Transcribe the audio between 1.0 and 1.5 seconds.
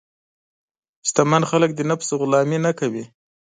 شتمن